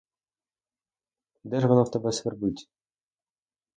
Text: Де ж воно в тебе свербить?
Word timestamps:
Де 1.43 1.59
ж 1.59 1.67
воно 1.67 1.83
в 1.83 1.91
тебе 1.91 2.11
свербить? 2.11 2.69